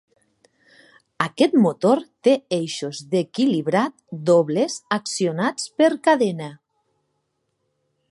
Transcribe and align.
Aquest 1.25 1.53
motor 1.65 2.01
té 2.29 2.33
eixos 2.57 3.03
d'equilibrat 3.13 3.95
dobles 4.31 4.81
accionats 5.01 5.73
per 5.83 5.95
cadena. 6.09 6.53